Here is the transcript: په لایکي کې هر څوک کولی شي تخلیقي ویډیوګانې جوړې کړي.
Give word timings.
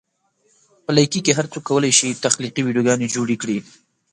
په 0.85 0.91
لایکي 0.97 1.19
کې 1.25 1.35
هر 1.37 1.45
څوک 1.51 1.63
کولی 1.69 1.91
شي 1.99 2.09
تخلیقي 2.25 2.61
ویډیوګانې 2.63 3.11
جوړې 3.15 3.35
کړي. 3.41 3.57